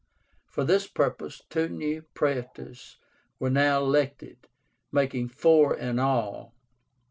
[0.47, 2.97] For this purpose two new Praetors
[3.37, 4.47] were now elected,
[4.91, 6.55] making four in all.